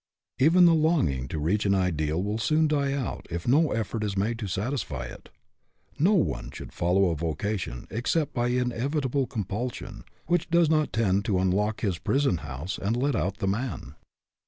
Even 0.39 0.65
the 0.65 0.73
longing 0.73 1.27
to 1.27 1.37
reach 1.37 1.63
an 1.63 1.75
ideal 1.75 2.23
will 2.23 2.39
soon 2.39 2.67
die 2.67 2.91
out 2.91 3.27
if 3.29 3.47
no 3.47 3.71
effort 3.71 4.03
is 4.03 4.17
made 4.17 4.39
to 4.39 4.47
satisfy 4.47 5.05
it. 5.05 5.29
No 5.99 6.13
one 6.15 6.49
should 6.49 6.73
follow 6.73 7.11
a 7.11 7.15
vocation, 7.15 7.85
except 7.91 8.33
by 8.33 8.47
inevitable 8.47 9.27
compulsion, 9.27 10.03
which 10.25 10.49
does 10.49 10.71
not 10.71 10.91
tend 10.91 11.23
to 11.25 11.37
unlock 11.37 11.81
his 11.81 11.99
prison 11.99 12.37
house 12.37 12.79
and 12.79 12.97
let 12.97 13.15
out 13.15 13.37
the 13.37 13.47
man. 13.47 13.93